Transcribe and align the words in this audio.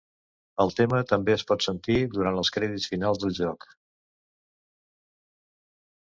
El 0.63 0.71
tema 0.77 0.99
també 1.09 1.33
es 1.33 1.41
pot 1.49 1.65
sentir 1.65 1.97
durant 2.15 2.39
els 2.41 2.49
crèdits 2.55 2.87
finals 2.93 3.21
del 3.25 3.35
joc. 3.41 3.67